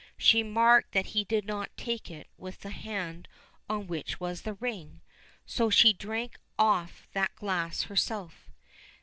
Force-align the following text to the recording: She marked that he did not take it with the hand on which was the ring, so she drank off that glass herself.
She 0.17 0.41
marked 0.41 0.93
that 0.93 1.05
he 1.13 1.23
did 1.23 1.45
not 1.45 1.77
take 1.77 2.09
it 2.09 2.27
with 2.35 2.61
the 2.61 2.71
hand 2.71 3.27
on 3.69 3.85
which 3.85 4.19
was 4.19 4.41
the 4.41 4.55
ring, 4.55 5.01
so 5.45 5.69
she 5.69 5.93
drank 5.93 6.39
off 6.57 7.05
that 7.13 7.35
glass 7.35 7.83
herself. 7.83 8.49